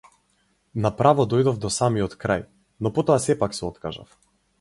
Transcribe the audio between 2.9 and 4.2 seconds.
потоа сепак се откажав.